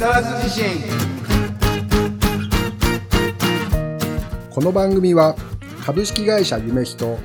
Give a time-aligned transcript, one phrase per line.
[0.00, 0.64] 沢津地震。
[4.48, 5.36] この番組は
[5.84, 7.18] 株式会社夢人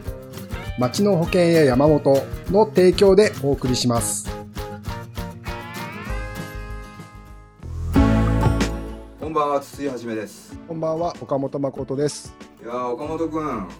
[0.77, 2.21] 町の保険や山本
[2.51, 4.29] の提供でお送りします。
[9.21, 10.59] こんばんは筒井はじめです。
[10.67, 12.35] こんばんは岡本誠です。
[12.61, 13.29] いやー岡本君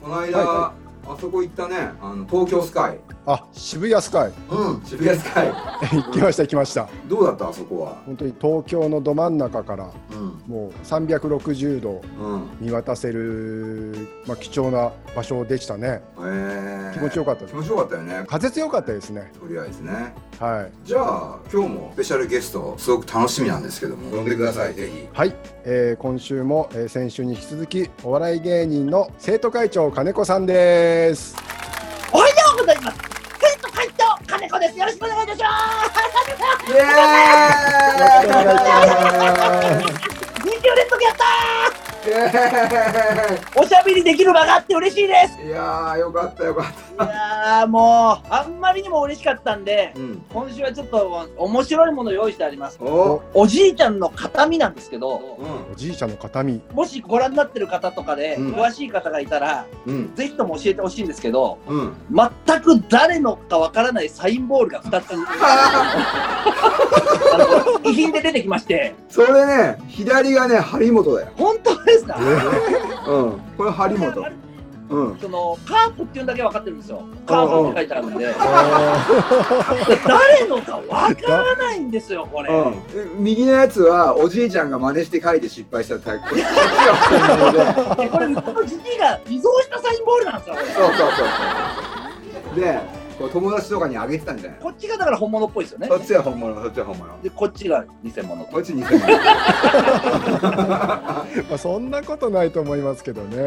[0.02, 0.74] この間、はいは
[1.08, 3.00] あそこ行ったねあの東京スカイ。
[3.28, 4.32] あ渋谷スカイ。
[4.50, 5.48] うん渋谷スカイ。
[5.92, 6.88] 行きました行きました。
[7.08, 7.98] どうだったあそこは？
[8.06, 10.42] 本当に東京のど真ん中からうん。
[10.48, 12.50] もう360度うん。
[12.60, 13.96] 見渡せる、
[14.28, 16.02] まあ、貴重な場所でしたね。
[16.18, 16.22] え。
[16.22, 18.26] ー、気持ちよかった気持ちよかったよね。
[18.28, 19.32] 風強かったですね。
[19.40, 20.14] とりあえずね。
[20.40, 20.72] はい。
[20.88, 25.08] じゃあ今日もスペシャルゲストすごく楽しみなんですけども呼んでくださいぜひ。
[25.14, 32.98] はい、えー今週も、えー先週に引き続きお笑い芸人の生徒会長金子さんですおはようございます。
[33.42, 34.80] 生徒会長金子です。
[34.80, 35.50] よろしくお願いいたしま
[36.66, 36.72] す。
[36.72, 36.80] イエ
[40.74, 41.26] 連続やった。
[43.60, 45.46] おしゃべりできる場があって嬉しいです。
[45.46, 46.98] いやーよかったよかっい
[47.46, 50.22] やーもうあんまりにも嬉しかったんでた、うん。
[50.34, 52.80] 今週はちょっと面白いもの用意してあります。
[52.82, 53.22] お。
[53.34, 56.62] おじいちゃんの形見なんですけど、うおじいちゃんの形見。
[56.74, 58.54] もしご覧になってる方とかでうん。
[58.56, 60.16] 詳しい方がいたら、んうん。
[60.16, 61.94] ぜひとも教えてほしいんですけど、うん。
[62.46, 65.14] 全く誰のかわからないサインボールが2つ。
[67.86, 71.28] 遺品で出てきまして、それね左がね張本だよ。
[71.38, 72.18] 本当ですか？
[73.08, 73.40] うん。
[73.58, 74.26] これ張本
[74.90, 75.18] うん。
[75.20, 77.04] そのカープっていうだけ分かってるんですよ。
[77.26, 79.76] カープって書いてあるんで、あ
[80.08, 82.54] 誰のか分からないんですよ、これ。
[82.54, 86.36] うん、で右のやつはおじいちゃんが真似して書いて失敗したタイプ。
[88.12, 90.56] これ、うちのじじいが偽造したサインボールなんですよ。
[90.56, 91.24] そうそうそ
[92.56, 92.60] う。
[92.60, 92.80] で
[93.18, 95.96] こう友達とかにあげてたんじゃないこっちがだから本物っぽいですよねそ。
[95.98, 98.52] っちは本物そっちは本物で、こっちが偽物と。
[98.52, 98.92] こっち偽物
[100.46, 103.38] まあそんなことないと思いますけどね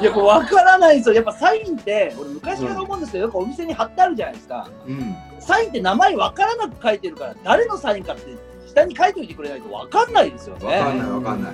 [0.00, 1.14] いや、これ分からないんですよ。
[1.16, 4.68] やっぱサインって、俺昔から思うんですけど、よくお店に貼ってあるじゃないですか。
[4.86, 8.22] うんサインって名前分からなく書いてるから、誰のサインかって
[8.66, 11.00] 下に書いておいてくれないと分かんないですよわかんね。
[11.02, 11.52] ないわかんない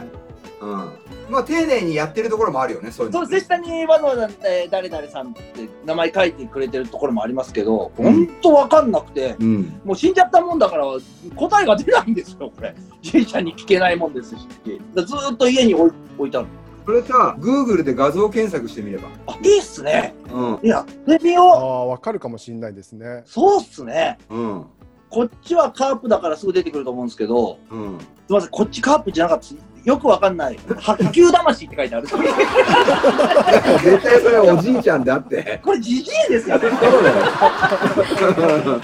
[0.65, 0.91] うん
[1.31, 10.85] まあ丁寧にやってるところもあるよねそういうのそう下にわざわざ、えー誰々さんって名前書いてくれてるところもありますけど、うん本当分かんなくて、うんもう死んじゃったもんだから
[11.37, 12.75] 答えが出ないんですよ、これ。
[13.03, 14.49] じいちゃんに聞けないもんですし。
[14.95, 16.47] ずーっと家に置い置いたの。
[16.87, 20.15] それさ Google で画像検索してみればあ、いいっすね。
[20.31, 23.23] うんやってみあよあわかるかもしれないですねう。
[23.27, 24.19] そうっすね。
[24.31, 24.65] うん
[25.11, 29.74] こっちはカープだからすぐ出てくると思うんですけど、うんすみません、こっちカープじゃなかった。
[29.85, 30.59] よくわかんない。
[30.81, 32.07] 白球魂って書いてある。
[32.07, 32.23] 絶
[34.03, 36.71] 対それおじいちゃんだってこれじじいですよね。
[36.71, 38.81] そうだよ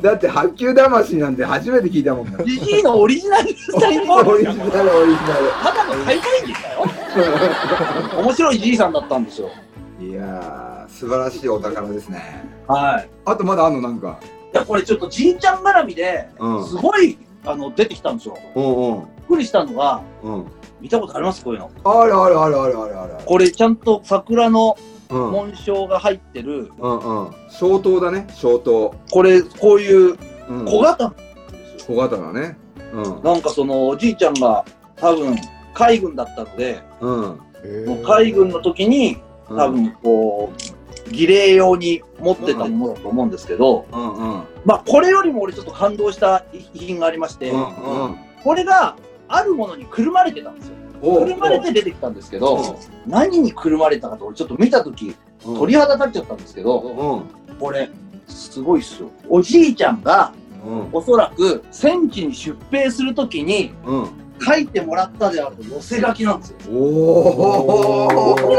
[0.00, 5.34] だって白球魂なんて初めて聞いたもんなじじいのオリジナルサインボールオリジナルオリジた
[5.72, 6.84] だの大会員でしたよ。
[8.22, 9.48] 面白いじいさんだったんですよ。
[9.98, 13.08] ナルいやー素晴らしいお宝ですねはい。
[13.24, 14.20] あとまだあんのなんか
[14.54, 18.38] いや、これちょっとじいちゃん絡みで、うんすごい、あの、出てきたんですよ。
[18.54, 20.46] うんうくりしたのが、うん。
[20.80, 21.42] 見たことあります？
[21.44, 21.70] こういうの。
[21.84, 24.76] あるあるあるあるあるあるこれ、ちゃんと桜の
[25.10, 25.26] うん。
[25.26, 30.18] うん紋章が入ってる、うん消灯だね消灯これ、こういう
[30.48, 30.64] うん。
[30.64, 31.94] 小型なんですよ。
[31.94, 32.56] 小型だね。
[32.92, 33.22] うん。
[33.22, 34.64] なんかその、おじいちゃんが
[34.96, 35.36] 多分、
[35.74, 37.40] 海軍だったので、うん。
[37.64, 39.18] えもう海軍の時に、
[39.48, 39.56] うん。
[39.58, 40.52] 多分こ
[41.08, 44.42] う、儀礼用に持ってたものだと思うんですけど、うんうん。
[44.64, 48.18] まあ、これよりも俺ちょっと感動した遺品がありまして、うんうん。
[48.42, 48.96] これが
[49.34, 50.74] あるものにくるまれてたんですよ。
[51.02, 55.14] おくるまれて出てきたんですけど、何にくるまれたかと俺ちょっと見たとき、
[55.44, 55.58] うん。
[55.58, 57.58] 鳥肌立っちゃったんですけど、うん。
[57.58, 57.90] これ、
[58.26, 59.10] すごいっすよ。
[59.28, 60.32] おじいちゃんが、
[60.64, 60.88] うん。
[60.92, 64.08] おそらく戦地に出兵するときにうん。
[64.40, 66.56] 書いてもらったである寄せ書きなんですよ。
[66.72, 68.56] おおすごい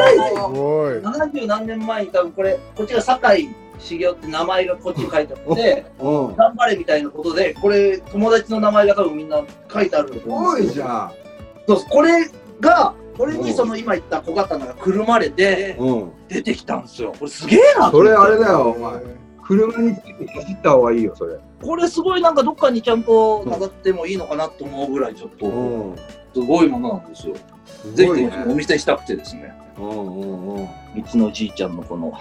[0.99, 3.49] 70何年前に多分これ、こっちが酒井
[3.79, 6.35] 茂雄って名前がこっちに書いてあって、 うん。
[6.35, 9.41] 頑張れみたいなことで、これ、友達の名前が多分みんな
[9.71, 10.85] 書いてあるとす思うんですよ。
[10.85, 11.11] ごいじゃん。
[11.67, 12.25] そうこれ
[12.59, 13.41] が、これうん。
[13.41, 16.11] にその今言った小刀がくるまれてうん。
[16.27, 17.13] 出てきたんですよ。
[17.17, 19.01] これすげえなそれあれだよお前。
[19.43, 21.37] 車に走った方がいいよそれ。
[21.61, 25.95] これすごいなんかどっかにちゃんと飾ってもいいのかなと思うぐらいちょっとん。
[26.33, 27.35] すごいものなんですよ。
[27.35, 27.41] ぜ
[27.93, 29.53] ひすごいねお見せしたくてですね。
[29.77, 30.63] うんうんうん。
[30.63, 30.67] う
[31.07, 32.11] ちのじいちゃんのこの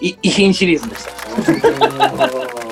[0.00, 1.10] い遺品シリーズでした。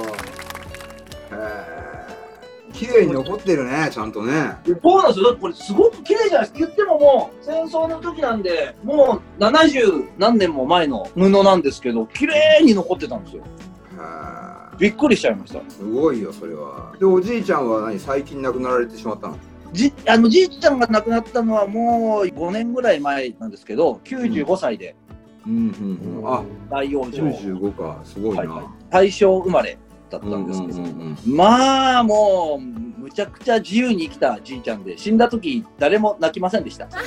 [2.73, 5.25] 綺麗に残ってるねちゃんとねそうなんですよ。
[5.25, 6.59] だってこれすごく綺麗じゃないですか。
[6.61, 13.43] 言ってももう戦争の時なんで、もう70何年も前の布なんですけど、綺麗に残ってたんですよ。
[14.79, 15.61] びっくりしちゃいました。
[15.69, 19.37] すごいよそれはでおじいちゃんは何最近亡くなられてしまったの？
[19.73, 24.95] じあのじいちゃんが亡くなったのはもう5年ぐらい前なんですけど、95歳で
[25.46, 26.35] うんうんうん。
[26.35, 28.00] あ、大往生、95か。
[28.05, 28.40] すごいな。
[28.40, 29.79] はいはい大正生まれ
[30.11, 32.62] だったんですけど、うんうんうんまあもう
[32.99, 36.88] むちゃくちゃ自由に生きたじいちゃんで死んだ時誰も泣きませんでした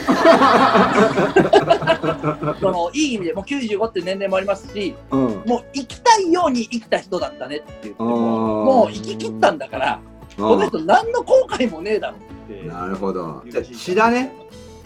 [2.60, 5.19] そのいい意味でもう95って年齢もありますしうん。
[5.45, 10.00] もう生きたいように生きた人だったねって言ってももう生き切ったんだから
[10.38, 13.44] この人何の後悔もねえだろってなるほど。
[13.48, 14.34] じゃあ血だね。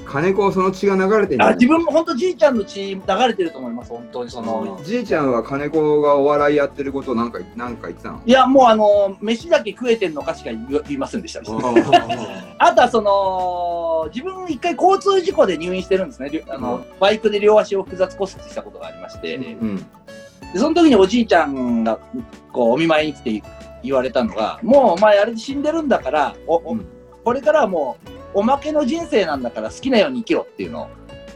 [0.05, 8.21] 金子その血が流れてるあ自分も本当じいちゃんの血流れてると思います本当にその、じいちゃんは金子がお笑いやってることなんかなんか言ってたの？
[8.25, 11.39] いやもうあの飯だけ食えてんのかしか言いませんでした。
[11.39, 11.43] あ
[12.73, 16.43] とはその自分一回交通事故で入院してるんですね。
[16.49, 16.85] あの、うん。
[16.99, 19.77] バイクで両足を複雑骨折したことがありまして、うん。
[19.77, 21.99] でその時におじいちゃんが
[22.53, 23.43] こうお見舞いに来て
[23.83, 26.94] 言われたのがもうお前あれで死んでるんだからおおうん
[27.25, 30.89] これからはもうおまけの人生なんだから好きなように生きろっていうのを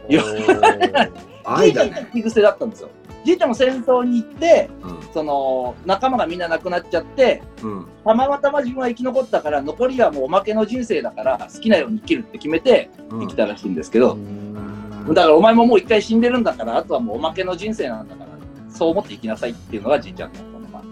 [0.08, 0.44] いやじ
[1.44, 2.10] 愛だいちゃんがね。
[2.12, 2.90] 口癖だったんですよ。
[3.26, 5.14] じいちゃんも戦争に行ってうん。
[5.14, 7.88] その仲間がみんな亡くなっちゃってうん。
[8.06, 13.20] たまたま自分は生き残ったから残りはもうおまけの人生だから好きなように生きるって決めてうん。
[13.22, 14.18] 生きたらしいんですけど、
[15.10, 18.30] だからお前ももう一回死んでるんだからあとはもうおまけの人生なんだから
[18.70, 20.84] そう思って生きなさいっていうのがじいちゃんのこの、まあ、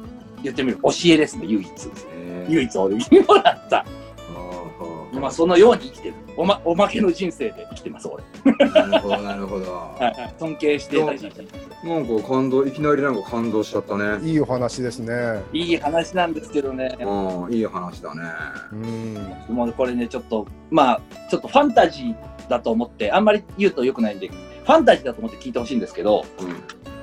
[0.43, 1.69] 言ってみる教えですね唯一。
[2.13, 2.51] えー。
[2.51, 3.85] 唯一俺にもらった
[5.13, 8.23] あーまあそのように生きてるおまおまけの人生で生きてます俺、
[8.69, 9.71] なるほど、なるほど。
[9.73, 14.23] はいはい、尊敬してたじいちゃんなんか感動、いきなりなんか感動しちゃったね。
[14.23, 15.41] いいお話ですね。
[15.51, 18.21] いい話なんですけどねうん、いい話だね。
[18.71, 19.55] うん。
[19.55, 26.25] もうこれねちょっとまあちょっとファンタジーだと思ってあんまり言うとよくないんでファンタジーだと思って聞いてほしいんですけど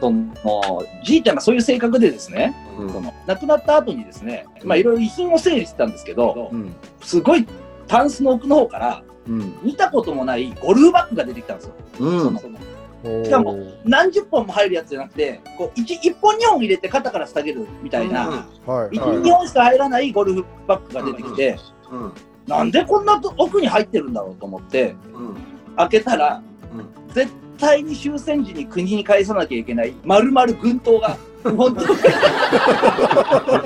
[0.00, 2.92] そのじいちゃんがそういう性格でですね、うん。
[2.92, 6.74] その亡くなった後にですねまあいろいろ遺品を整理してたんですけどうん。
[7.00, 7.46] すごい
[7.86, 9.58] タンスの奥の方からうん。
[9.62, 11.74] 見たこともないゴルフバッグが出てきたんですよ。
[12.00, 12.20] うん。
[12.20, 18.96] そのししかも何十本も入るやつじゃなくてこう 1, 1本2本入れて肩から下げるみたいな、はい。
[18.96, 21.58] 1、はい2本しか入らないゴルフバッグが出てきて、
[21.90, 22.12] うん。
[22.46, 25.36] なんでこんなと奥に入ってるんだろうと思ってうん。
[25.76, 26.42] 開けたら
[26.72, 27.12] うん。
[27.12, 32.00] 絶対に終戦時に国に返さなきゃいけない丸々軍刀が本当に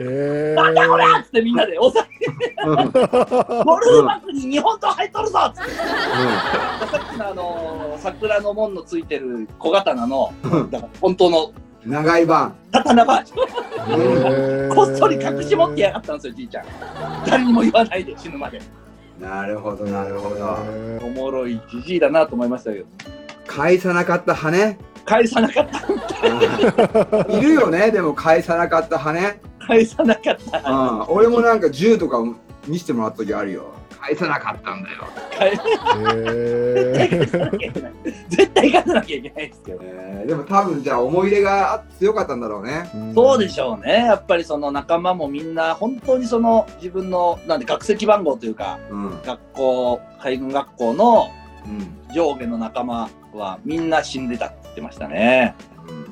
[0.00, 2.08] えなんだこれっつってみんなでお酒
[2.66, 2.74] うん。
[2.74, 10.70] ゴルフバッグに日本刀入っとるぞっつってさっきのあの桜の門のついてる小刀のうん。
[10.70, 11.52] だから本当の
[11.84, 12.54] 長い版。
[12.72, 16.64] 刀バージョーンこっそり隠し持ってやがったんですよじいちゃん
[17.26, 18.60] 誰にも言わないで死ぬまで
[19.18, 20.36] なるほど、なるほど。
[20.36, 22.86] へおもろいじじいだなと思いましたけど
[23.46, 24.50] 返さなかった羽？
[24.50, 24.78] ね。
[25.04, 29.40] 返さなかった いるよね、でも返さなかった羽ね。
[29.68, 31.02] 返さなかったうん。
[31.08, 32.18] 俺もなんか銃とか
[32.66, 33.66] 見せてもらった時あるよ。
[34.00, 35.04] 返さなかったんだよ。
[35.38, 37.92] 返えさなきゃいけない
[38.28, 42.90] 絶対返さなきゃいけないですけどえーでも多分じゃあ思い入れが強かったんだろうね。
[43.14, 49.22] そうでしょうねやっぱりその仲間もみんな本当にその自分のなんで学籍番号というかうん。
[49.22, 51.28] 学校海軍学校の
[51.66, 52.14] うん。
[52.14, 55.54] 上下の仲間はみんな死んでたって言ってましたね
[55.86, 56.06] うん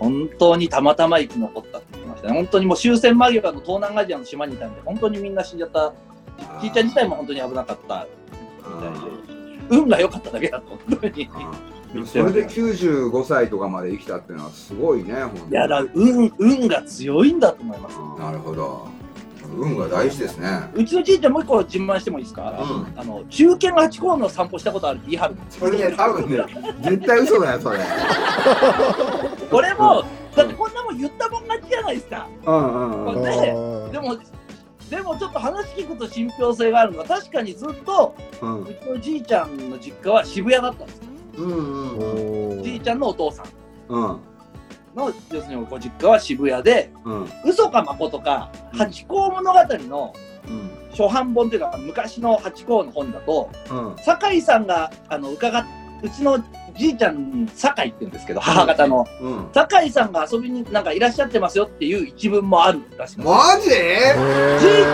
[0.00, 1.91] 本当にたまたま生き残ったって
[2.22, 5.92] 言ってましたね本当にもう終戦間際の東南アジアの島にいたんで本当にみんな死んじゃった。
[6.60, 8.06] じいちゃん自体も本当に危なかった。
[8.64, 9.22] みたいで
[9.70, 11.28] 運が良かっただけだと本当に。
[11.92, 15.12] でもそれで95歳とかまで生きたっていうのはすごいね、
[15.50, 17.98] いやだ運運が強いんだと思います。
[18.18, 18.88] なるほど。
[19.54, 20.48] 運が大事ですね。
[20.72, 22.98] うちのじいちゃんもう一個自慢してもいいですか、うん。
[22.98, 26.38] あの中堅八甲の散歩したことあるって言い張るそれね、多分ね、
[26.82, 27.78] 絶対嘘だよ、それ。
[29.50, 30.04] こんな
[30.94, 32.28] 言ったもん勝ちじゃないですか。
[32.46, 33.22] うんうんうん。
[33.22, 34.16] ねでも
[34.90, 38.62] でもちょっと話聞くと信憑性があるのは確かにずっとうん。
[38.62, 41.00] うちのじいちゃんの実家は渋谷だったんです
[41.38, 42.62] うんうんうん。
[42.62, 43.46] じいちゃんのお父さん。
[43.88, 44.20] うん。
[44.94, 47.28] の要するにご実家は渋谷でうん。
[47.46, 48.78] 嘘か誠かうん。
[48.78, 49.58] 八甲物語
[49.88, 50.14] の
[50.46, 50.70] うん。
[50.90, 53.96] 初版本というか昔の八甲の本だとうん。
[53.98, 55.64] 酒井さんがあの伺っ
[56.02, 56.44] うちの
[56.76, 59.06] じいちゃん酒井って言うんですけど母方の。
[59.20, 59.48] うん。
[59.52, 63.68] 酒井さんが遊びになんかいらっしゃってますよっていう一文もあるらしいマジ？
[63.70, 63.82] じいち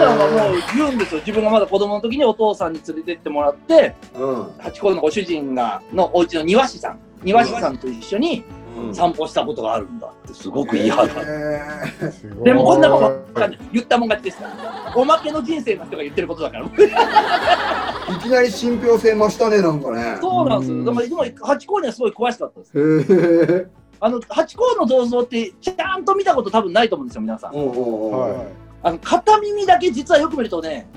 [0.03, 1.21] ゃんはもう言うんですよ。
[1.21, 4.51] 自分がまだ子供の時にお父さんに連れてってもらってうん。
[4.59, 6.99] 八甲のご主人がのお家の庭師さん。
[7.23, 8.58] 庭師さんと一緒にうん
[8.93, 16.67] 散歩したことがあるんだってすごく言い張る、でもこんなもん分かんない言ったもん勝ちですからおまけの人生の人が言ってることだから。
[16.67, 20.19] ー いきなり信憑性増したね、なんかね。
[20.21, 20.79] そうなんですうん。
[20.79, 23.71] よだからでも八甲にはすごい詳しかったです。
[24.01, 27.51] あの八甲の銅像ってちゃんと見たこと多ぶんないと思うんですよ皆さん。
[27.51, 30.89] あの片耳だけ実はよく見るとね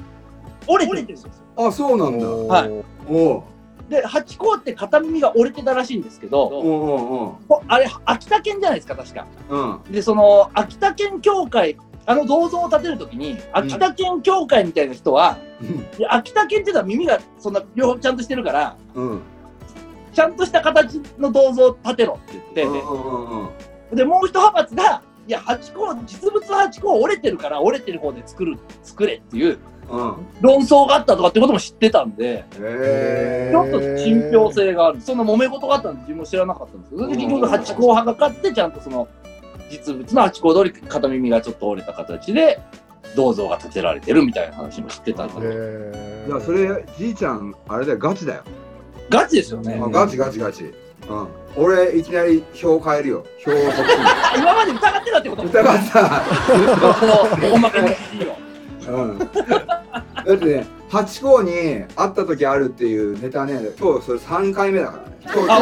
[0.68, 1.32] 折れてるんですよ。
[1.58, 2.28] あ、そうなんだ。
[2.28, 2.72] はい。
[3.10, 3.44] おう
[3.92, 9.28] で、ハチ公って片耳が折れてたらしいんですけど、おうおうこあれ、秋田県じゃないですか、確か。
[9.50, 9.92] おううん。
[9.92, 15.38] で、その、秋田県協会、あの銅像を建てるときに、秋田県協会みたいな人は、
[15.98, 19.22] で秋田県っていうのは耳がそんな両方ちゃんとしてるから、うん。
[20.14, 23.50] ちゃんとした形の銅像を建てろって言って、うんうんうん
[23.94, 29.60] で、もう一派閥が、いや、ハチ公、実物ハチ公折れてるから折れてる方で作る、作れっていう
[29.90, 30.16] うん。
[30.42, 35.02] 論争があったとかってことも知ってたんで、へちょっと信憑性がある。
[35.02, 39.08] その揉め事があったんで自分も知らなかったんですけど、それで結局ハチ公派が勝って、ちゃんとその
[39.70, 42.60] 実物のハチ公通り片耳がちょっと折れた形で
[43.16, 48.44] 銅像が建てられてるみたいな話も知ってたんで、へじゃあそれじいちゃんあれだよガチだよ。
[49.10, 49.80] ガチですよね。
[49.84, 50.74] あガチガチガチ。
[51.12, 51.28] うん。
[51.58, 53.26] 俺いきなり票変えるよ。
[53.44, 53.56] 票を
[54.38, 55.44] 今まで疑ってたってこと？
[55.44, 56.24] 疑った。
[56.96, 58.38] その、おまけの記事を。
[58.88, 59.20] うん。
[59.20, 59.28] だっ
[60.38, 65.10] てね、ハチ公に会った時あるっていうネタね、今日それ3回目だからね。
[65.24, 65.60] 今日今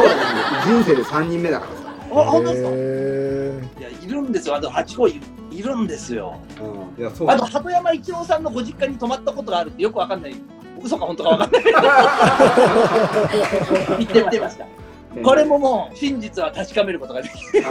[0.62, 1.78] 日人生で3人目だからさ。
[2.12, 2.68] あ、本当ですか？
[2.70, 4.54] いへや、いるんですよ。
[4.56, 6.38] あと、ハチ公いいるんですよ。
[6.96, 7.02] うん。
[7.02, 10.36] いや、そうあと、鳩山一郎さんのご実家に泊まったことがあるってよくわかんない。
[10.82, 11.62] 嘘か本当かわかんない。
[11.64, 11.72] 言
[14.06, 14.64] って言ってました。
[15.22, 17.64] これももう、真実は確かめることができる。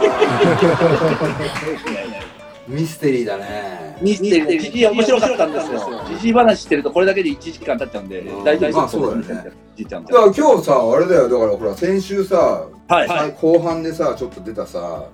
[2.68, 3.98] ミステリーだね。
[4.00, 6.00] ミステリー、じじい面白かったんですよ。
[6.08, 10.12] じじい話してるとこれだけで1時間経っちゃうんでうん、大丈夫まあそうだねじいちゃんと。
[10.12, 13.08] だから今日さ、あれだよ、だからほら、先週さ、はい。
[13.08, 15.06] さ後半でさ、ちょっと出たさ、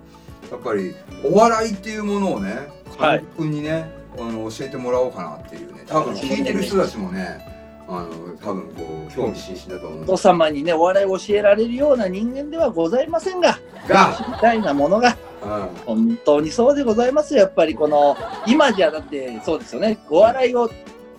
[0.51, 2.59] やっぱりお笑いっていうものをね、
[2.99, 3.87] はい監督にね、
[4.19, 7.56] あの教えてもらおうかなっていうね、多分聞いてる人たちもね、
[7.89, 8.09] あの
[8.43, 10.05] 多分こう興味津々だと思う。
[10.05, 17.41] んお様にね、お笑いを教えられるような人間ではございませんが、が、みたいなものが、うん、本当にそうでございますよ。
[17.41, 18.17] やっぱりこの、
[18.47, 20.71] 今じゃだってそうですよね、お笑いを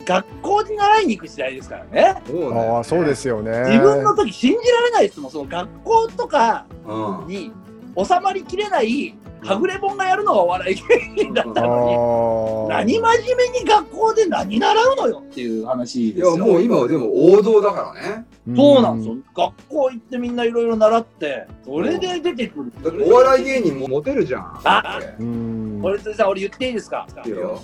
[0.06, 2.22] 学校に習いに行く時代ですからね。
[2.26, 2.60] そうだよね。
[2.60, 3.52] ああ、そうですよね。
[3.68, 7.28] 自分の時信じられないですもん、その学校とかうん。
[7.28, 7.52] に
[7.98, 10.76] 収まりきれない、はぐれ本がやるのがお笑い
[11.16, 12.70] 芸人だったのに。
[12.70, 16.38] 何真面目に学校で何習うのよっていう話いですよ。
[16.38, 18.26] やもう今はでも王道だからね
[18.56, 19.16] そうなんですよ。
[19.36, 22.72] 学校行ってみんないろいろ習って、それで出てくる。
[22.84, 25.80] だってお笑い芸人もモテるじゃんあうん。
[25.82, 27.06] これさん、俺言っていいですか？
[27.26, 27.60] いいよ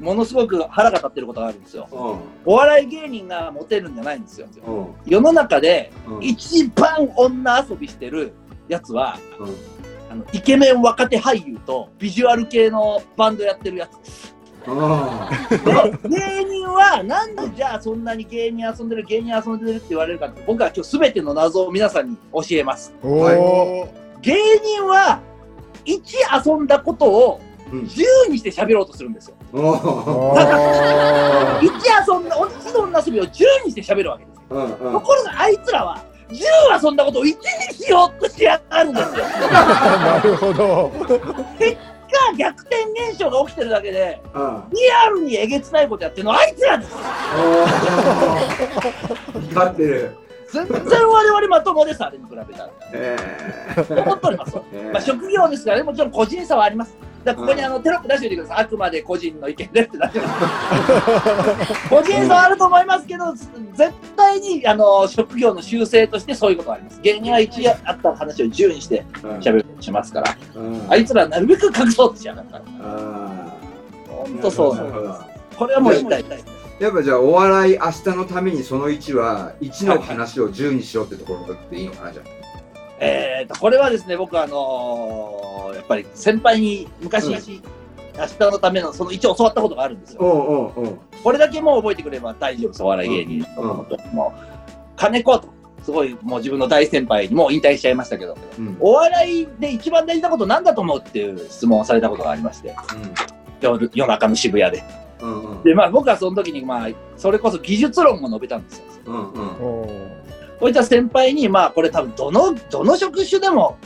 [0.00, 1.88] ものすごく腹が立ってることがあるんですよ。
[1.90, 4.46] うお笑い芸人がモテるんじゃないんですよ。
[4.46, 8.32] んうん世の中でうん一番女遊びしてる
[8.68, 9.50] やつは、うんあ
[10.16, 14.36] のイケメン若手俳優とビジュアル系のバンドやってるやつです。
[14.68, 15.30] あ
[16.02, 22.92] で芸人はなんでじゃあそんなに芸人遊んでる芸人遊んでるって言われるかって僕は今日全ての謎を皆さんに教えます。
[23.02, 23.88] おお。
[24.22, 25.20] 芸人は
[25.84, 27.40] 1遊んだことを
[27.72, 29.36] うん10にして喋ろうとするんですよ。
[29.52, 29.74] うん
[30.38, 34.40] あ1遊んだ、一度の遊びを10にして喋るわけです。
[34.48, 34.54] と
[35.00, 37.34] ころがあいつらは10遊んだことを1に
[37.74, 39.24] しようとしてやがるんですよ。
[39.52, 40.20] あ。
[40.22, 40.92] なるほど。
[42.30, 42.76] が逆転
[43.08, 46.96] 現象が起きてるだけで、うんリアルにえげつないことやってるのはあいつらです。
[49.48, 50.16] 光ってる。
[50.52, 50.78] 全然
[51.08, 52.70] 我々まともです、あれに比べたら。
[52.92, 53.16] え
[53.90, 54.56] 思っております。
[54.72, 56.96] えまあ、職業ですからね、もちろん個人差はあります。
[57.26, 58.64] だここにあのテロップ出しておいてください。
[58.64, 60.22] あくまで個人の意見でってださい
[61.90, 63.32] 個人差はあると思いますけど、
[63.74, 67.00] 絶対にあの職業の修正としてそういうことがあります。
[67.02, 69.04] 芸人は1あった話を10にして
[69.40, 72.62] 喋るようにしますから、うんあいつらはなるべく隠そうとしやがるから。
[72.80, 73.52] あ
[74.06, 75.16] 本当そうなるほど
[75.56, 76.24] これはもう言いたい。
[76.78, 82.22] やっぱじゃあお笑い明日のためにその1は1の話を10にしようってところでいいのかなじゃ
[82.98, 87.62] えーと、これはですね、僕はあのーやっぱり先輩に昔、うん
[88.18, 90.24] 明日のためのその一応教わったことがあるんですあ。
[90.24, 90.72] よ。
[90.74, 90.98] うんうんうん。
[91.22, 93.98] これだけもう覚えてくれば大丈夫です、お笑い芸人と思うと。
[94.14, 94.40] もう、
[94.96, 95.48] 金子と、
[95.82, 102.74] すごいもう自分の大先輩にもう引退しちゃいましたけど、うんお笑いで一番大事なことなんだと思うっていう質問をされたことがありまして、
[103.60, 104.82] 夜夜中の渋谷で。
[105.20, 108.84] うんうんで、まあ僕はその時に、まあ、それこそ技術論を述べたんですよ。
[109.06, 109.88] うんうんお
[110.58, 113.76] こういった先輩に、まあこれ多分どの、どの職種でも、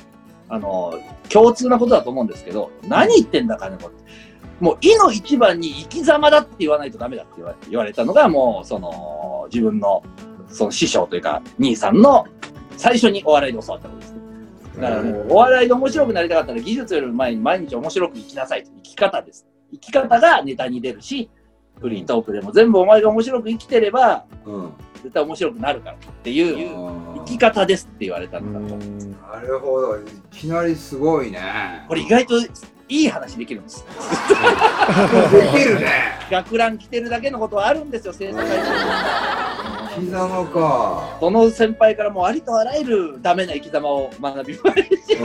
[0.48, 0.94] あの、
[1.28, 4.00] 共通なことだと思うんですけど、何言ってんだ金子って。
[4.60, 10.02] もう、いの一番に生き様だって言わないとダメだって言わ言われたのが、もう、その、自分の、
[10.48, 12.26] その師匠というか、兄さんの
[12.76, 14.20] 最初にお笑いで教わったことですね。
[14.80, 18.70] だからもう、お笑いで面白くなりたかったら、技術より前に毎日面白く生きなさいと。
[18.76, 19.46] 生き方です。
[19.72, 21.30] 生き方がネタに出るし、
[21.80, 24.72] フリートークでも全部お前が面白く生きてれば、うん。
[25.02, 28.76] 絶対面白くなるからっていうあ生き方ですって言われたんだと。
[28.76, 29.96] ーなるほど。
[29.96, 31.40] いきなりすごいね。
[31.88, 33.84] これ意外といい話できるんです。
[35.32, 35.90] できるね。
[36.30, 38.64] 学ラン着てるだけのことはあるんですよ、制作会社
[39.96, 41.16] 生き様か。
[41.20, 45.16] その先輩からもうありとあらゆるダメな生き様を学びました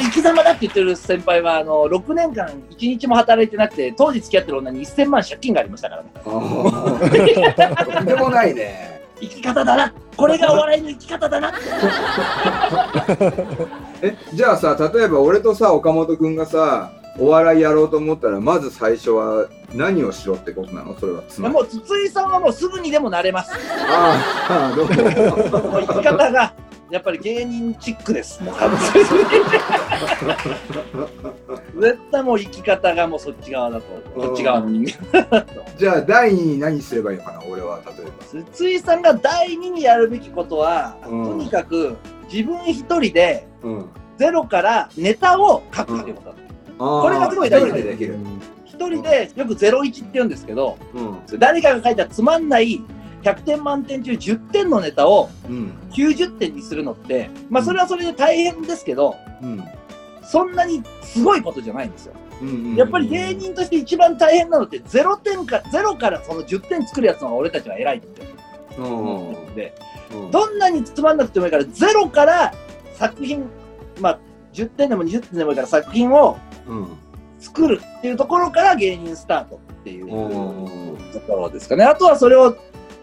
[0.00, 6.10] 生き様だって言ってる先輩は、あの、6年間1日も働いてなくて、当時付き合ってる女に1000万借金がありましたからね。
[6.24, 8.94] とんでもないね。
[9.20, 11.52] 生き方だなこれがお笑いの生き方だな。
[14.02, 20.98] え、じゃあさ、例えば俺とさ、岡本くんがさ、お笑いやろうと思ったら、まず最初は何をしろってことなの？
[20.98, 21.22] それは。
[21.28, 23.52] つまりもう筒井さんはもうすぐにでもなれます。
[23.88, 24.92] ああ、どうも。
[24.92, 26.54] 生き方が、
[26.90, 28.42] やっぱり芸人チックです。
[28.42, 28.54] もう
[31.80, 33.86] 絶対もう生き方がもうそっち側だと。
[34.20, 35.46] こっち側の人間。
[35.78, 37.42] じゃあ、第二に何すればいいのかな？
[37.48, 38.12] 俺は、例えば。
[38.52, 41.96] 筒井さんが第二にやるべきことは、うんとにかく
[42.32, 43.86] 自分一人でうん。
[44.18, 46.34] ゼロからネタを書くっていうことだ。
[46.34, 46.40] こ
[46.78, 48.16] これがすごい大人でできる。
[48.64, 51.38] 一人でよくゼロ一って言うんですけど、うん。
[51.38, 52.82] 誰かが書いたつまんない
[53.22, 55.72] 100点満点中10点のネタをうん。
[55.92, 59.64] 90点にするのって、まあそれはそれで大変ですけど、うん。
[60.22, 62.14] そんなにすごいことじゃないんですよ。
[62.42, 62.74] うん。
[62.74, 68.22] やっぱり芸人として一番大変なのって0点か、0からその10点作るやつの方が俺たちは偉いって
[68.78, 68.84] うん。
[68.84, 69.74] 思ってて、
[70.12, 70.30] うん。
[70.30, 72.52] どんなにつまんなくてもいいから、0から
[72.94, 73.44] 作品、
[74.00, 74.18] まあ
[74.52, 76.53] 10点でも20点でもいいから作品をうん。
[77.38, 81.84] 作るっていうところから芸人スタートっていううんところですかね。
[81.84, 82.56] あとはそれを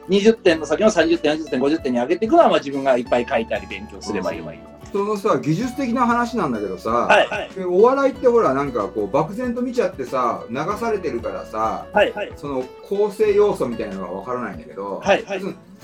[0.10, 4.60] 20点の先の30点、40点、50点に上げていくのは、まあ自分がいっぱい書いたり勉強すればいいわいい。
[4.92, 15.42] そのさ、技術的な話なんだけどさ、はい、はい、お笑いってほら、なんかこう、漠然と見ちゃってさ、流されてるからさ、はい、はい、その構成要素みたいなのがわからないんだけど、はい、はい。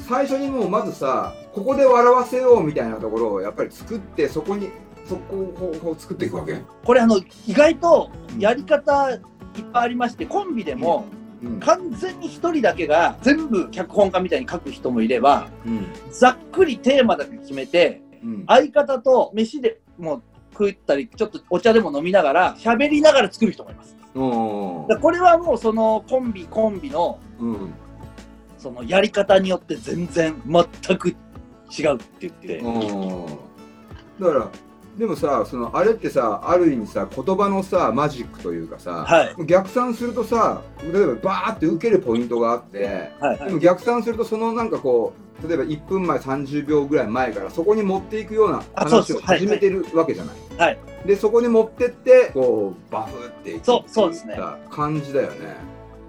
[0.08, 4.72] 最初にもうまずさ、ここで笑わせようみたいなところをやっぱり作って、そこに、
[5.08, 5.36] そこ
[5.90, 6.62] を作っていくわけ？
[6.84, 9.20] これあの、意外とやり方いっ
[9.72, 11.06] ぱいありまして、コンビでも
[11.42, 11.60] うん。
[11.60, 15.86] 完全に一人だけが全部脚本家みたいに書く人もいれば、うん。
[16.12, 18.44] ざっくりテーマだけ決めて、うん。
[18.48, 23.96] 相方と飯でもう食ったり、ちょっとお茶でも飲みながら、喋りながら作る人もいます。
[24.14, 27.74] これはもうそのコンビコンビのうん。
[28.58, 32.58] そのやり方によって全然全く違うって言って、
[34.20, 34.50] だから、
[34.98, 39.46] でもさ、そのあれってさ、ある意味さ、言葉のさ、マジックというかさ、はい。
[39.46, 43.38] 逆算するとさ、例えばバーって受けるポイントがあって、はい。
[43.38, 50.36] でも逆算するとそのなんかこう例えば1分前30秒ぐらい前からそこに持っていくような話を始めてるわけじゃない。
[50.58, 50.80] はい。
[51.06, 54.34] でそこに持ってってこうバフっていくそうそうですね。
[54.34, 55.56] っていった感じだよね。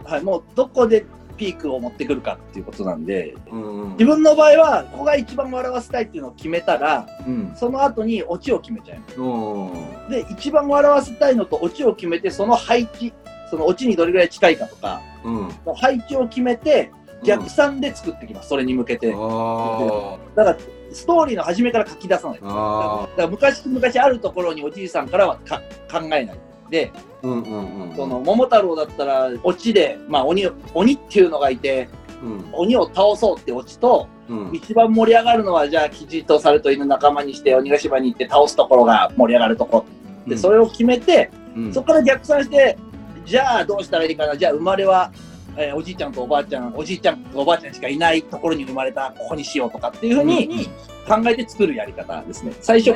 [0.05, 1.05] はい、もうどこで
[1.38, 3.90] ピークを持ってくるかっていうことなんでうんうん。
[3.92, 7.53] 自分の場合はここが一番笑わせたいっていうのを決めたらうん。
[7.57, 9.20] その後にオチを決めちゃいます。
[9.20, 10.11] うん。
[10.11, 13.12] で一番笑わせたいのとオチを決めてその配置
[13.51, 15.74] そのオチにどれぐらい近いかとかうん。
[15.74, 16.90] 配置を決めて
[17.24, 19.12] 逆算で作ってきます、それに向けて。
[19.12, 20.59] あだから
[20.92, 27.96] ストーリーの初めから書き出さないだから昔昔あるところにおじいさんからはか考えないでーうんうんうん。
[27.96, 31.88] その桃太郎だったらオチで、まあ、鬼を鬼っていうのがいて
[32.22, 32.48] うん。
[32.52, 34.50] 鬼を倒そうってオチとうん。
[34.52, 39.85] 一番盛り上がるのはじゃあキジと猿と犬仲間にして鬼ヶ島に行って倒すところが盛り上がるとこ。
[40.26, 41.72] で、それを決めてうん。
[41.72, 42.76] そこから逆算して
[43.24, 44.37] じゃあどうしたらいいかな？
[44.37, 45.11] じゃあ生まれは、
[45.57, 50.68] えーおじいちゃんとおばあちゃんおじいちゃんとおばあちゃんしかいないところに生まれたここにしようとかっていうふうに
[51.07, 52.52] 考えて作るやり方ですね。
[52.61, 52.92] 最初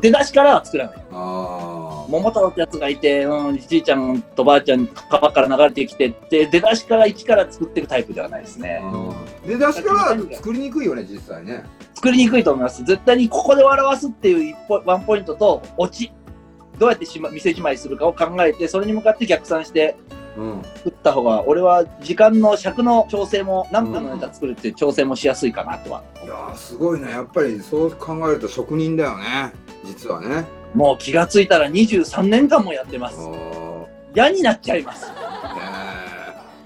[0.00, 0.96] 出だしからは作らない。
[1.12, 1.81] あ
[2.12, 8.80] 桃太郎ってやつがいて、うん、じいちゃんとばあちゃん川から流れてきてって出だしから一から作っていくタイプではないですね。
[8.82, 11.64] ー出だしから作りにくいよね実際ね。
[11.94, 12.84] 作りにくいと思います。
[12.84, 16.12] 絶対にここで笑わすっていう一ポワンポイントとオチ
[16.78, 19.96] どうやってしま店じまいするかを考えてそれに向かって逆算して
[20.36, 20.62] うん。
[20.76, 26.02] 作った方が俺は時間の尺の調整も何分のネタ作るっていう調整もしやすいかなとは。
[26.22, 27.10] いやーすごいね。
[27.10, 29.52] やっぱりそう考えると職人だよね。
[29.86, 30.44] 実はね。
[30.74, 33.16] もう気がついたら23年間もやってます。
[33.20, 35.06] あ嫌になっちゃいます。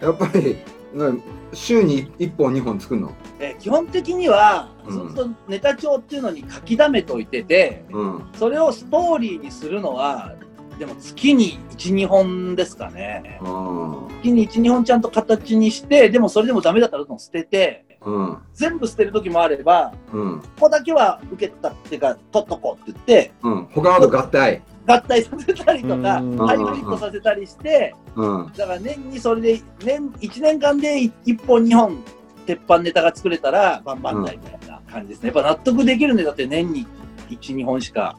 [0.00, 0.56] ーやっぱり
[0.92, 1.14] な
[1.52, 3.12] 週に1本2本作るの？
[3.38, 5.08] えー基本的にはうん。
[5.08, 8.22] ずっとネタ帳っていうのに書き溜めといてて、うん。
[8.34, 10.34] それをストーリーにするのは
[10.78, 13.38] でも月に12本ですかね。
[13.42, 28.52] うん月に12本ちゃんと形にしてでもそれでもダメだったらどんどん捨ててうん全部捨てる時もあればうんここだけは受けたっていうか取っとこうって言ってうん他のと合体合体させたりとか、うんハイブリッドさせたりして、うん。
[28.56, 32.04] だから年にそれで、年、1年間で1本、2本、
[32.46, 35.32] 鉄板ネタが作れたら、バンバンだみたいな感じですね。
[35.34, 36.86] やっぱ納得できるんで、だって年に
[37.28, 38.16] 1、2本しか。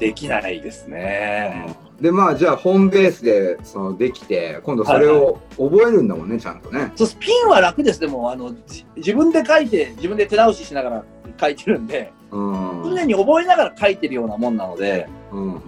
[0.00, 1.76] できないですね。
[2.04, 6.92] で、まあ、じゃあ、ホームベースで、その、できて、今度それを覚えるんだもんね、ちゃんとね。
[6.96, 7.98] そうピンは楽です。
[7.98, 11.04] でも、あの、じ自分で書いて、自分で手直ししながら
[11.40, 12.82] 書いてるんで、うん。
[12.82, 12.94] うん。
[12.94, 15.62] 常に覚えながら書いてるようなもんなので、うん。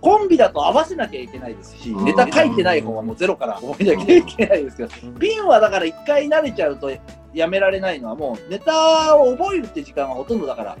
[0.00, 6.92] コンビだと合わせなきゃいけないですし、うんネタ書いてない方はもうゼロから覚えなきゃいけないですけど、ピンはだから一回慣れちゃうと
[7.32, 10.78] やめられないのはもうネタを覚えるって時間はほとんどだから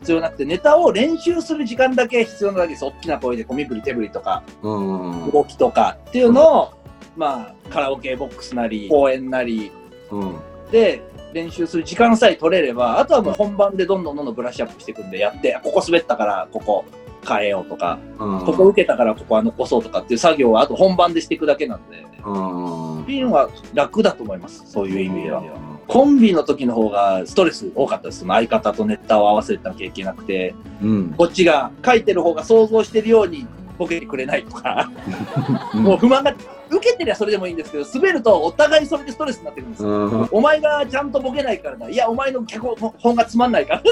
[0.00, 2.84] 必要なくて、ネタを練習する時間だけ必要なだけです。
[2.84, 4.42] 大きな声でこう身振り手振りとか。
[4.62, 6.72] 動きとかっていうのを、
[7.16, 9.70] まあカラオケボックスなり公演なり
[10.10, 10.36] うん。
[10.70, 16.84] で練習する時間さえ取れれば、あとはもう本番でどんどんどんどんブラッシュアップしていくんでやって、ここ滑ったからここ
[17.28, 18.46] 変えようとか、うん。
[18.46, 23.04] ここ受けたからここは残そうとかっていう作業はあと本番でしていくだけなんで、うん。
[23.06, 24.64] ピンは楽だと思います。
[24.66, 25.42] そういう意味では。
[25.90, 28.20] コンビの時の方がストレス多かったです。
[28.20, 31.14] その相方とネタを合わせなきゃいけなくて、うん。
[31.18, 33.44] こっちが書いてる方が想像してるように
[33.76, 34.88] ボケてくれないとか、
[35.74, 36.32] もう不満が、
[36.80, 39.88] 受けてりゃそれでもいいんですけど、滑るとお互いそれでストレスになってくるんですよ。
[39.88, 40.28] うん。
[40.32, 41.88] お前がちゃんとボケないからだ。
[41.88, 43.82] いや、お前の脚本がつまんないから。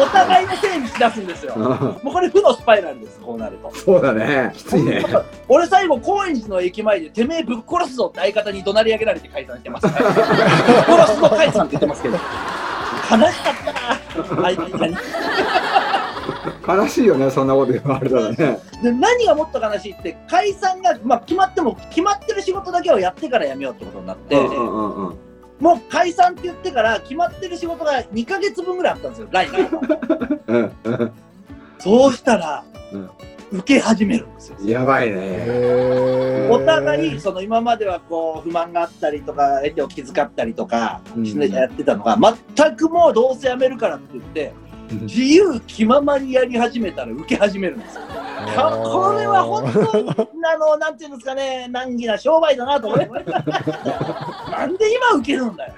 [0.00, 1.56] お互いのせいにしだすんですよ。
[1.56, 3.70] もうこれ負のスパイラルです、こうなると。
[3.74, 4.52] そうだね。
[4.56, 5.04] きついね。
[5.48, 9.86] 俺最後、高円寺の駅前で、てめえぶっ殺すぞって相方に怒鳴り上げられて解散してます。
[9.86, 12.18] ぶ っ殺すぞ解散って言ってますけど。
[13.10, 14.96] 悲しかったな 相方に。
[16.68, 18.36] 悲しいよね、そんなこと言われたらね。
[18.82, 25.16] で、何がもっと悲しいって、解散が、まあ、決まっても、決まってる仕事だけをやってからやめようってことになって、うんうんうんうん。
[25.60, 29.80] もう解散って言ってから、決まってる仕事が2ヶ月分ぐらいあったんですよ、来年の。
[30.46, 31.12] うんうん
[31.80, 33.10] そうしたら、うん
[33.50, 34.56] 受け始めるんですよ。
[34.62, 36.48] やばいね。
[36.50, 42.18] お互いその今まではこう不満があったりとか相手を気遣ったりとかやってたのが
[42.54, 44.52] 全くもうどうせやめるからって言って
[44.90, 48.02] 自由気ままにやり始めたら受け始めるんですよ。
[48.02, 53.32] かこれは本当にあのなんていうんですかね難儀な商売だなと思いました。
[54.50, 55.74] なんで今受けるんだよ。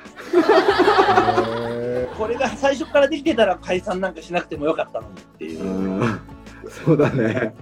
[1.69, 6.05] へこれが最初からできてたら解散なんかしなくてもよかったのにっていうう。
[6.05, 6.21] ん。
[6.69, 7.55] そうだね。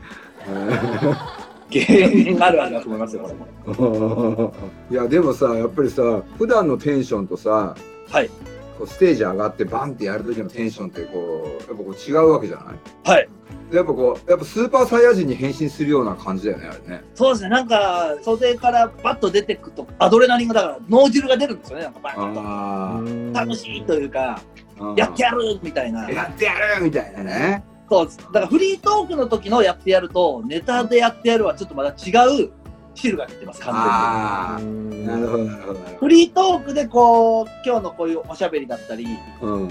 [1.70, 4.52] 原因あるあるだと思いますよこれも。
[4.90, 6.02] いやでもさやっぱりさ
[6.38, 7.74] 普段のテンションとさ
[8.10, 8.30] はい
[8.78, 12.76] こうステージ上がってバンってやる時のテンションってこうやっぱこう違うわけじゃない？
[13.04, 13.28] はい。
[13.72, 23.38] やっぱこうやっぱスーパーサイヤ人に変身するような感じだよねあれねそうですね、なんか袖からバッと出てくと、アドレナリンがだから脳汁が出るんですよね、なんかバーンと。
[23.40, 24.40] 楽しいというか、
[24.80, 26.10] あやってやるみたいな。
[26.10, 28.18] やってやるみたいなねそうです。
[28.18, 32.12] だからフリートークの時のやってやると、ネタでやってやるはちょっとまた違
[32.44, 32.50] う
[32.98, 35.80] 汁が出てます、完ああうんなるほどなるほど。
[35.98, 39.06] フリートークでこう、今日のこういうおしゃべりだったり、
[39.40, 39.70] どうん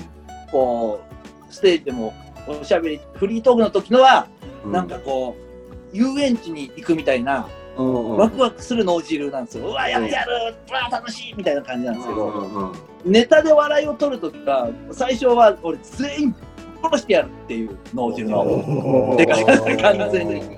[0.51, 1.01] こ
[1.49, 2.13] う、ステージでも
[2.47, 4.27] おしゃべり、フリートークの時のは、
[4.65, 5.35] なんかこ
[5.93, 9.67] う、遊園地に行くみたいな、うんうんワクワクする脳汁なんですよ。
[9.67, 10.31] うわ、やってやる
[10.67, 12.27] うわ、楽しいみたいな感じなんですけど。
[12.29, 12.73] うんうんうん
[13.05, 16.35] ネタで笑いを取るときが、最初は俺全員
[16.83, 20.57] 殺してやるっていう脳汁のでかさ完全に。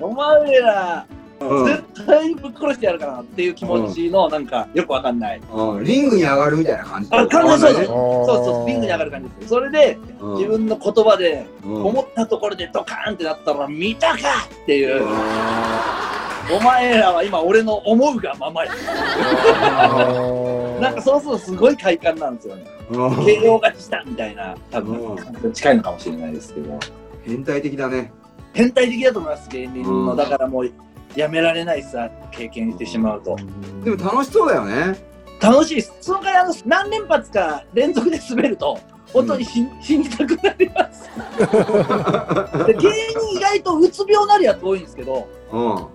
[0.00, 5.40] お前ら、うん絶対にぶっ殺してやるからなっていう気持ちのなんかよくわかんない。
[5.52, 9.48] うんリングに上がるみたいな感じあ完全にそうですねそうそう、リングに上がる感じです。
[9.48, 15.06] それでうん自分の言葉でうん思ったところでドカーンってなったら見たかっていうう。
[15.06, 15.08] ん
[16.48, 18.70] お前らは今俺の思うがままや。
[20.80, 22.64] なんかそうするとすごい快感なんですよね。
[22.90, 26.78] うん KO 勝ちしたみたいな、多うん分近いのかもしれないですけど。
[27.24, 28.12] 変態的だね
[28.52, 30.12] 変態的だと思います、芸人の。
[30.12, 30.70] うんだからもう、
[31.16, 33.36] やめられないさ、経験してしまうと。
[33.84, 34.96] でも楽しそうだよね
[35.40, 35.92] 楽しいです。
[36.00, 38.78] その代わり、あの、何連発か連続で滑ると、
[39.12, 41.10] 本当に死,、死にたくなります。
[42.66, 45.86] で芸人意外とうつ病なるやつ多いんですけど、うん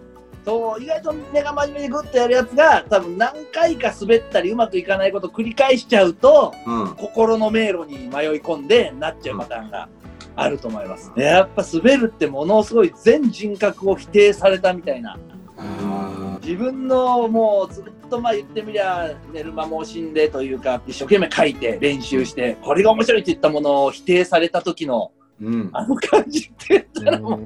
[0.44, 9.88] そう意外と根が真面目にグッとやるやつが多分何回か滑ったりうまくいかないこと繰り返しちゃうとうん心の迷路に迷い込んでなっちゃうパターンが
[10.36, 11.12] あると思います。
[11.16, 15.18] やっぱ滑るってものすごい全人格を否定されたみたいな。
[15.58, 25.70] あ自分のもうずっとまあ言ってみりゃ寝る間も惜しんでというか一生懸命書いて練習してこれが面白いって言ったものを否定された時のーうん。
[25.74, 27.42] あの感じって言ったらもう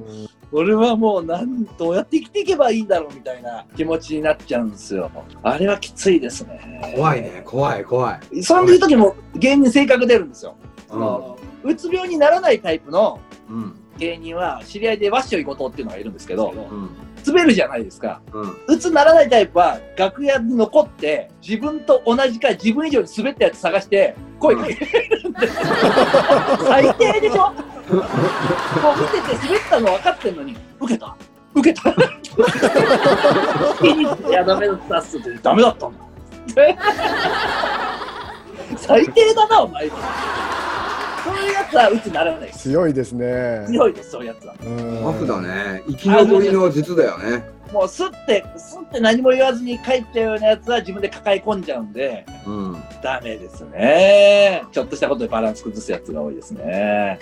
[0.52, 5.10] 俺はもうなんどうやって生きていけばいいんだろうみたいな気持ちになっちゃうんですよ。
[5.44, 6.94] あれはきついですね。
[6.96, 8.44] 怖いね怖い怖い。
[8.44, 10.56] そういう時も芸人性格出るんですよ、
[10.90, 13.80] うんうつ病にならないタイプのうん。
[13.98, 16.90] 芸人は知り合いでワッショイ後藤っていうのがいるんですけどうん。
[17.26, 18.22] 滑るじゃないですか。
[18.34, 18.58] うん。
[18.68, 25.56] 鬱ならないタイプは楽屋に残って自分と同じか自分以上に滑ったやつ探して声かけるんです。
[25.56, 25.62] よ
[26.68, 27.52] 最低でしょ？
[27.52, 28.04] もう
[29.02, 31.16] 見てて滑ったの分かってんのに受けた。
[31.56, 31.90] 受けた。
[34.30, 35.98] いやダメだったっすってダメだったんだ。
[38.78, 39.90] 最低だなお前
[41.26, 42.70] そういうやつは鬱ならないです。
[42.70, 43.66] 強いですね。
[43.68, 44.54] 強いですそういうやつは。
[44.64, 45.04] うん。
[45.04, 45.82] タフだね。
[45.88, 52.74] 生き残りの術だよねもうすってすって何も言わずに帰ったようなやつは自分で抱え込んじゃうんでうん。
[52.74, 54.64] ねダメですね。
[54.72, 57.18] ちょっとしたことでバランス崩すやつが多いですね。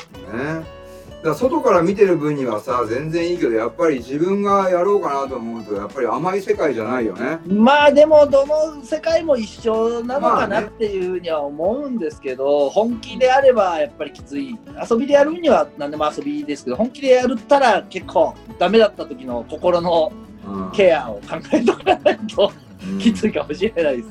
[1.24, 14.58] だから外から見てる分にはさ全然いいけどやっぱり自分がやろうかなと思うとやっぱり甘い世界じゃないよねまあでもどの世界も一緒なのかなっていうふうには思うんですけど、本気であればやっぱりきつい。
[14.90, 20.12] 遊びでやるには何でも遊びですけど、本気でやるったら結構ダメだった時の心の
[20.46, 22.52] うんケアを考えとかないと
[22.86, 24.10] うんきついかもしれないです。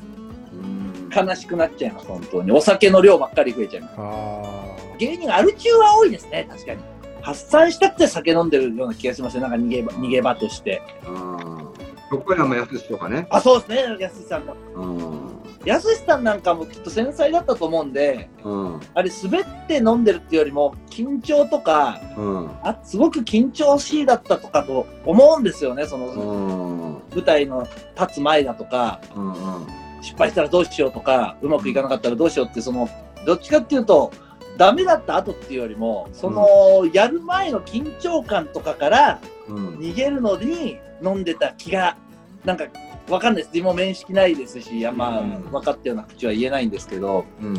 [0.53, 2.51] うん悲しくなっちゃいます、本当に。
[2.51, 3.93] お酒の量ばっかり増えちゃいます。
[3.99, 6.92] あ芸人アル中は多いですね、確かに。
[7.23, 10.81] 発散したくて酒飲んでるような気がしますね、なんか逃げ場逃げ場として。
[11.07, 11.73] うん。
[12.11, 13.25] 横山やすしとかね。
[13.29, 14.55] あ、そうですね、やすしさんの。
[14.75, 15.43] うん。
[15.65, 18.81] やすしさんなんかもきっと繊細だったと思うんで、うん。
[18.93, 22.47] あれ、滑って飲んでるっていうよりも、緊張とか、うん。
[22.61, 27.01] あすごく緊張しいだったとかと思うんですよね、その、うん。
[27.15, 27.65] 舞台の
[27.97, 29.67] 立つ前だとか、うんうん。
[30.01, 32.89] 失敗したらどうしようとか、うまくいかなかったらどうしようって、その、
[33.25, 34.11] どっちかっていうと、
[34.57, 41.97] ダメだった後っていうよりも、その、やる前の緊張感とかからうん逃げるのに飲んでた気が、
[42.45, 42.65] なんか、
[43.09, 43.53] わかんないです。
[43.53, 47.57] 自分も面識ないですし、あんまうん分かったような口は言えないんですけど、うん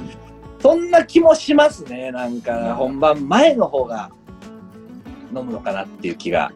[0.60, 2.10] そんな気もしますね。
[2.10, 4.10] なんうんか、本番前の方が
[5.36, 6.52] 飲むのかなっていう気が。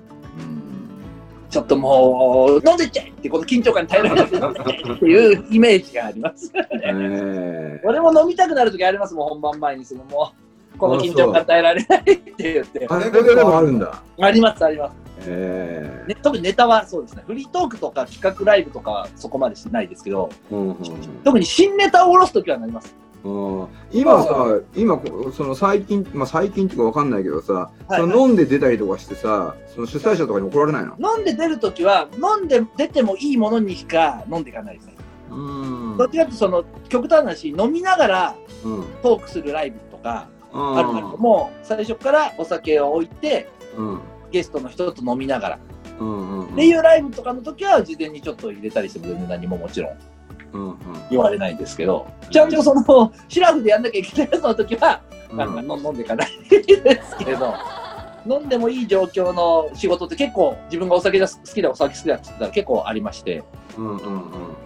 [1.50, 6.52] ちょっともう、飲んでっちゃえって、この緊張感に耐えられなくて飲んでっていうイメージがあります。
[6.54, 9.84] え俺も飲みたくなる時ありますもん、本番前に。
[9.84, 10.32] そのも
[10.74, 12.86] う、この緊張感耐えられないって言って。
[12.88, 15.08] あれだけでもあるんだあります、あります。
[15.26, 17.24] えね、特にネタはそうですね。
[17.26, 20.76] フリートークとか企画ライブとかはそこまでしないですけど、えうんうん
[21.24, 22.94] 特に新ネタを下ろす時はなります。
[23.28, 23.68] うん。
[23.92, 25.00] 今さ今
[25.36, 28.00] その最近まあ最近っていうかわかんないけどさ、はいはい。
[28.00, 30.96] その飲んで出たりとかしてさその主催者とかに怒られないの？
[30.98, 34.86] 飲んで出る時は、飲んで出てもいいものにしか飲んでいかないです。
[34.86, 34.94] ね。
[35.30, 35.34] う
[35.94, 35.96] ん。
[35.98, 38.84] どっちかってその極端な話飲みながらうん。
[39.02, 44.00] トークするライブとかああるんだけども最初からお酒を置いてうん。
[44.30, 45.56] ゲストの人と飲みながら。
[45.56, 45.58] っ
[46.00, 46.54] うんうん。
[46.54, 50.17] ていうライブとかの時は事前にちょっと入れたりしても全然何ももちろんうんうん
[51.10, 57.54] 言われないんですけどちゃんとそのシラフでやんなきゃいけないやつの時はうんなんか飲んでいかないですけど。
[58.26, 63.42] 飲んでもいい状況の仕事って結構自分がお酒が好きだお酒好きだって言ったら結構ありまして
[63.78, 64.22] うんうん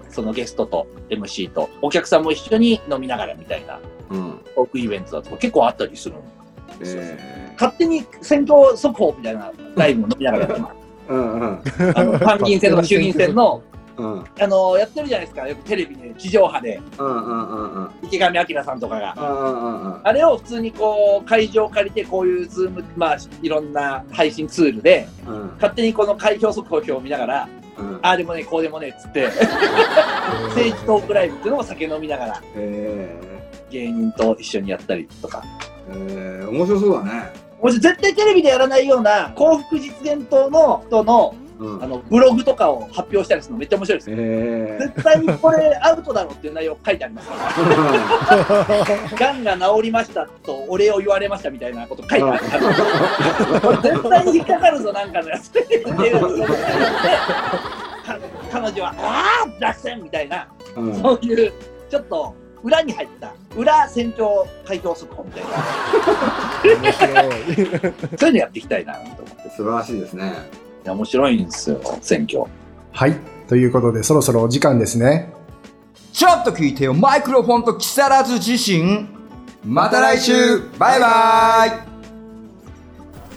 [0.09, 3.79] そのゲストと MC とお客さんも一緒に飲みながらみたいな
[4.11, 7.03] うんうんトークイベントだとか結構あったりするんですよ。
[7.05, 10.75] え勝手に選挙速報みたいなライブを飲みながらやってます。
[11.09, 11.63] えうんうん
[11.95, 13.63] あの 参議院選とか衆議院選の、
[13.97, 14.25] うん。
[14.41, 16.81] あのやってるじゃないですか、よくテレビで地上波で。
[16.99, 17.91] うんうんうんうん。
[18.03, 19.15] 池上彰さんとかが。
[19.17, 25.51] うんうんうんあれを普通にこう会場を借りてこういうズーム、まあいろんな配信ツールでうん。
[25.55, 27.99] 勝手にこの開票速報表を見ながら、うん。
[28.03, 29.29] ああでもねこうでもねっつって
[30.55, 33.21] 政治トークライブっていうのを酒飲みながらえ
[33.71, 35.43] 芸人と一緒にやったりとか。
[35.91, 37.33] えええ面白そうだね。
[37.61, 44.17] もし絶対テレビでやらないような幸福実現党の人のうんあのブログとかを発表したりするのめっちゃ面白いですよ。
[44.19, 49.17] ええ絶対にこれアウトだろっていう内容書いてありますから。
[49.33, 52.45] がんが治りましたとお礼を言われましたみたいなこと書いてある。
[53.83, 55.85] 絶対に引っかかるぞなんかのやつって
[58.51, 61.53] 彼女はああ落選みたいなうんそういう
[61.89, 64.27] ちょっと裏に入った裏選挙
[64.65, 65.51] 開票速報みたいな
[66.83, 67.13] 面白い。
[68.19, 69.51] そういうのやっていきたいなと思って。
[69.51, 72.45] 素晴らしいですねいや面白いんですよ選挙。
[72.93, 73.17] はい。
[73.49, 75.33] ということで、そろそろお時間ですね。
[76.13, 79.07] ちょっと聞いてよ、マイクロフォンと木更津自身。
[79.65, 81.71] また来週バイバイ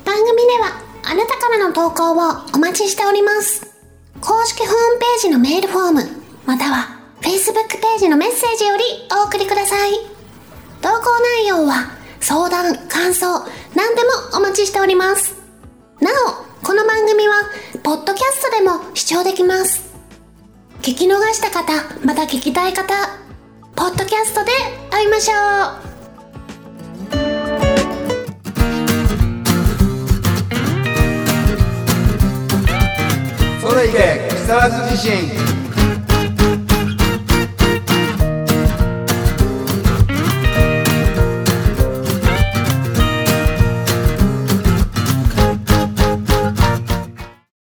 [0.04, 3.76] 番組ではあなたからの投稿をお待ちしております。
[4.22, 6.04] 公式ホームページのメールフォーム、
[6.46, 8.84] または Facebook ページのメッセージより
[9.24, 9.92] お送りください。
[10.82, 13.28] 投稿内容は相談、感想、
[13.76, 15.36] 何でもお待ちしております。
[16.02, 17.36] なお、この番組は
[17.84, 19.94] ポッドキャストでも視聴できます。
[20.82, 21.72] 聞き逃した方
[22.04, 22.92] また聞きたい方
[23.76, 24.52] ポッドキャストで
[24.90, 25.46] 会いましょう。
[33.62, 35.75] それいけ木更津地震。